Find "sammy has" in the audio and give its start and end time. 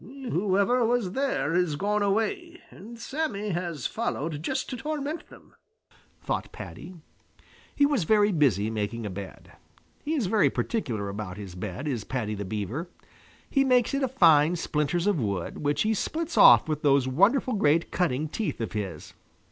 2.97-3.85